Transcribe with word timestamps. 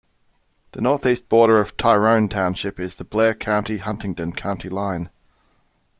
The 0.71 0.81
northeast 0.81 1.29
border 1.29 1.61
of 1.61 1.77
Tyrone 1.77 2.27
Township 2.27 2.79
is 2.79 2.95
the 2.95 3.03
Blair 3.03 3.35
County-Huntingdon 3.35 4.33
County 4.35 4.67
line. 4.67 5.11